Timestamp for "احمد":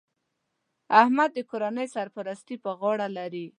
1.01-1.29